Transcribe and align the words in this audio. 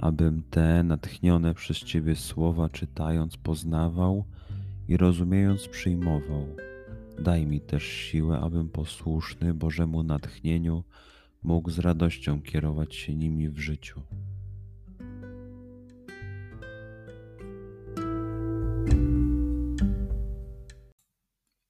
abym 0.00 0.42
te 0.50 0.82
natchnione 0.82 1.54
przez 1.54 1.78
Ciebie 1.78 2.16
słowa 2.16 2.68
czytając 2.68 3.36
poznawał 3.36 4.24
i 4.88 4.96
rozumiejąc 4.96 5.68
przyjmował. 5.68 6.56
Daj 7.18 7.46
mi 7.46 7.60
też 7.60 7.82
siłę, 7.84 8.40
abym 8.40 8.68
posłuszny 8.68 9.54
Bożemu 9.54 10.02
natchnieniu 10.02 10.84
mógł 11.42 11.70
z 11.70 11.78
radością 11.78 12.42
kierować 12.42 12.94
się 12.94 13.14
nimi 13.14 13.48
w 13.48 13.58
życiu. 13.58 14.02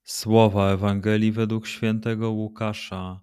Słowa 0.02 0.70
Ewangelii 0.70 1.32
według 1.32 1.66
świętego 1.66 2.30
Łukasza. 2.30 3.20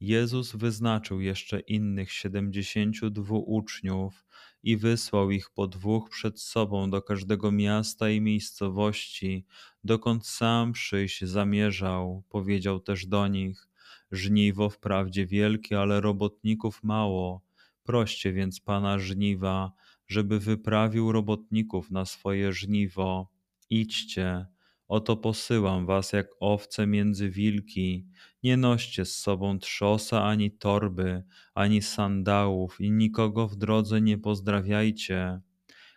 Jezus 0.00 0.56
wyznaczył 0.56 1.20
jeszcze 1.20 1.60
innych 1.60 2.12
siedemdziesięciu 2.12 3.10
dwóch 3.10 3.48
uczniów 3.48 4.24
i 4.62 4.76
wysłał 4.76 5.30
ich 5.30 5.50
po 5.50 5.66
dwóch 5.66 6.10
przed 6.10 6.40
sobą 6.40 6.90
do 6.90 7.02
każdego 7.02 7.52
miasta 7.52 8.10
i 8.10 8.20
miejscowości, 8.20 9.44
dokąd 9.84 10.26
sam 10.26 10.72
przyjść 10.72 11.24
zamierzał. 11.24 12.22
Powiedział 12.28 12.80
też 12.80 13.06
do 13.06 13.28
nich: 13.28 13.68
Żniwo 14.12 14.70
wprawdzie 14.70 15.26
wielkie, 15.26 15.80
ale 15.80 16.00
robotników 16.00 16.82
mało. 16.82 17.42
Proście 17.82 18.32
więc 18.32 18.60
pana 18.60 18.98
żniwa, 18.98 19.72
żeby 20.06 20.40
wyprawił 20.40 21.12
robotników 21.12 21.90
na 21.90 22.04
swoje 22.04 22.52
żniwo. 22.52 23.28
Idźcie 23.70 24.46
Oto 24.90 25.16
posyłam 25.16 25.86
was 25.86 26.12
jak 26.12 26.26
owce 26.40 26.86
między 26.86 27.30
wilki. 27.30 28.06
Nie 28.42 28.56
noście 28.56 29.04
z 29.04 29.16
sobą 29.16 29.58
trzosa 29.58 30.24
ani 30.24 30.50
torby, 30.50 31.22
ani 31.54 31.82
sandałów 31.82 32.80
i 32.80 32.90
nikogo 32.90 33.48
w 33.48 33.56
drodze 33.56 34.00
nie 34.00 34.18
pozdrawiajcie. 34.18 35.40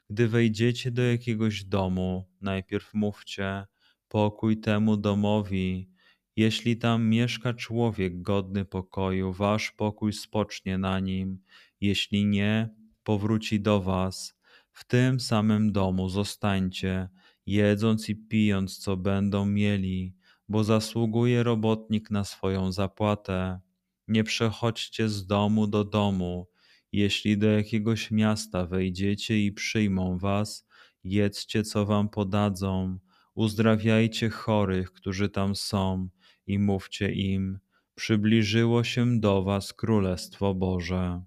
Gdy 0.10 0.28
wejdziecie 0.28 0.92
do 0.92 1.02
jakiegoś 1.02 1.64
domu, 1.64 2.30
najpierw 2.42 2.94
mówcie 2.94 3.66
pokój 4.08 4.60
temu 4.60 4.98
domowi. 4.98 5.90
Jeśli 6.36 6.78
tam 6.78 7.10
mieszka 7.10 7.54
człowiek 7.54 8.22
godny 8.22 8.66
pokoju, 8.66 9.34
wasz 9.34 9.72
pokój 9.72 10.14
spocznie 10.14 10.78
na 10.78 11.00
nim. 11.00 11.40
Jeśli 11.82 12.26
nie, 12.26 12.70
powróci 13.04 13.62
do 13.62 13.82
was. 13.82 14.36
W 14.72 14.86
tym 14.86 15.20
samym 15.20 15.72
domu 15.72 16.10
zostańcie 16.10 17.10
jedząc 17.46 18.10
i 18.10 18.16
pijąc, 18.16 18.78
co 18.78 18.98
będą 18.98 19.46
mieli, 19.46 20.16
bo 20.50 20.64
zasługuje 20.64 21.44
robotnik 21.44 22.12
na 22.12 22.24
swoją 22.24 22.72
zapłatę. 22.72 23.60
Nie 24.08 24.24
przechodźcie 24.24 25.10
z 25.10 25.26
domu 25.26 25.68
do 25.68 25.84
domu. 25.84 26.48
Jeśli 26.92 27.38
do 27.38 27.48
jakiegoś 27.48 28.12
miasta 28.12 28.66
wejdziecie 28.66 29.46
i 29.46 29.52
przyjmą 29.52 30.18
was, 30.18 30.68
jedzcie, 31.04 31.64
co 31.64 31.86
wam 31.86 32.10
podadzą, 32.10 33.00
uzdrawiajcie 33.36 34.30
chorych, 34.30 34.92
którzy 34.92 35.30
tam 35.30 35.56
są, 35.56 36.10
i 36.48 36.60
mówcie 36.60 37.12
im: 37.12 37.60
Przybliżyło 37.96 38.84
się 38.84 39.20
do 39.20 39.44
was 39.44 39.74
Królestwo 39.74 40.54
Boże. 40.54 41.24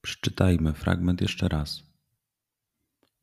Przeczytajmy 0.00 0.72
fragment 0.72 1.20
jeszcze 1.20 1.48
raz. 1.48 1.87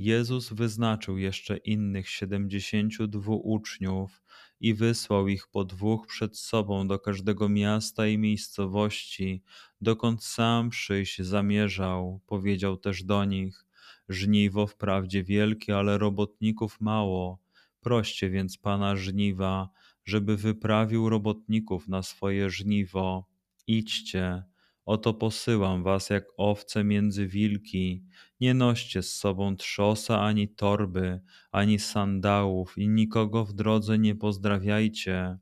Jezus 0.00 0.52
wyznaczył 0.52 1.18
jeszcze 1.18 1.56
innych 1.56 2.08
siedemdziesięciu 2.08 3.06
dwóch 3.06 3.44
uczniów 3.44 4.22
i 4.60 4.74
wysłał 4.74 5.28
ich 5.28 5.48
po 5.48 5.64
dwóch 5.64 6.06
przed 6.06 6.38
sobą 6.38 6.88
do 6.88 6.98
każdego 6.98 7.48
miasta 7.48 8.06
i 8.06 8.18
miejscowości, 8.18 9.42
dokąd 9.80 10.24
sam 10.24 10.70
przyjść 10.70 11.22
zamierzał. 11.22 12.20
Powiedział 12.26 12.76
też 12.76 13.04
do 13.04 13.24
nich: 13.24 13.64
Żniwo 14.08 14.66
wprawdzie 14.66 15.24
wielkie, 15.24 15.76
ale 15.76 15.98
robotników 15.98 16.80
mało. 16.80 17.38
Proście 17.80 18.30
więc 18.30 18.58
pana 18.58 18.96
żniwa, 18.96 19.68
żeby 20.04 20.36
wyprawił 20.36 21.08
robotników 21.08 21.88
na 21.88 22.02
swoje 22.02 22.50
żniwo. 22.50 23.28
Idźcie 23.66 24.42
Oto 24.84 25.14
posyłam 25.14 25.82
was 25.82 26.10
jak 26.10 26.24
owce 26.36 26.84
między 26.84 27.26
wilki. 27.26 28.04
Nie 28.40 28.54
noście 28.54 29.02
z 29.02 29.14
sobą 29.14 29.56
trzosa 29.56 30.20
ani 30.20 30.48
torby, 30.48 31.20
ani 31.52 31.78
sandałów 31.78 32.78
i 32.78 32.88
nikogo 32.88 33.44
w 33.44 33.52
drodze 33.52 33.98
nie 33.98 34.14
pozdrawiajcie. 34.14 35.38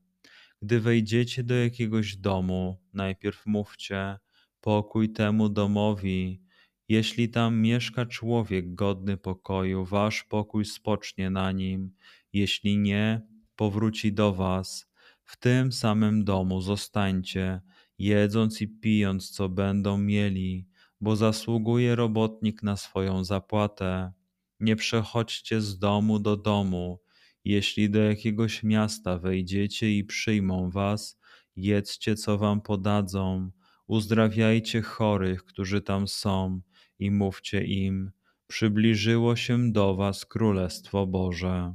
Gdy 0.62 0.80
wejdziecie 0.80 1.42
do 1.44 1.54
jakiegoś 1.54 2.16
domu, 2.16 2.80
najpierw 2.92 3.46
mówcie 3.46 4.18
pokój 4.60 5.12
temu 5.12 5.48
domowi. 5.48 6.42
Jeśli 6.88 7.28
tam 7.28 7.60
mieszka 7.60 8.06
człowiek 8.06 8.74
godny 8.74 9.16
pokoju, 9.16 9.84
wasz 9.84 10.24
pokój 10.24 10.64
spocznie 10.64 11.30
na 11.30 11.52
nim. 11.52 11.94
Jeśli 12.32 12.78
nie, 12.78 13.22
powróci 13.56 14.12
do 14.12 14.32
was. 14.32 14.88
W 15.24 15.36
tym 15.36 15.72
samym 15.72 16.24
domu 16.24 16.60
zostańcie 16.60 17.60
jedząc 17.98 18.62
i 18.62 18.68
pijąc, 18.68 19.30
co 19.30 19.48
będą 19.48 19.98
mieli, 19.98 20.66
bo 21.00 21.16
zasługuje 21.16 21.96
robotnik 21.96 22.62
na 22.62 22.76
swoją 22.76 23.24
zapłatę. 23.24 24.12
Nie 24.60 24.76
przechodźcie 24.76 25.60
z 25.60 25.78
domu 25.78 26.18
do 26.18 26.36
domu. 26.36 27.00
Jeśli 27.44 27.90
do 27.90 27.98
jakiegoś 27.98 28.62
miasta 28.62 29.18
wejdziecie 29.18 29.92
i 29.98 30.04
przyjmą 30.04 30.70
was, 30.70 31.20
jedzcie, 31.56 32.16
co 32.16 32.38
wam 32.38 32.60
podadzą, 32.60 33.50
uzdrawiajcie 33.86 34.82
chorych, 34.82 35.44
którzy 35.44 35.80
tam 35.80 36.08
są, 36.08 36.60
i 36.98 37.10
mówcie 37.10 37.64
im: 37.64 38.10
Przybliżyło 38.46 39.36
się 39.36 39.72
do 39.72 39.94
was 39.94 40.26
Królestwo 40.26 41.06
Boże. 41.06 41.74